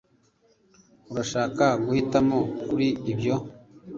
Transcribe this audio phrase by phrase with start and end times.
[1.11, 3.35] Urashaka guhitamo kuri ibyo